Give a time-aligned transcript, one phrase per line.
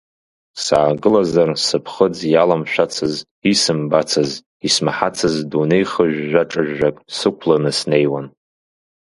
[0.63, 3.13] Саагылазар сыԥхыӡ иаламшәацыз,
[3.51, 4.31] исымбацыз,
[4.67, 8.27] исмаҳацыз дунеи хыжәжәа-ҿыжәжәак сықәланы снеиуан.